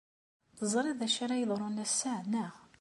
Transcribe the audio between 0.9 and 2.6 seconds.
d acu ara yeḍrun ass-a, naɣ?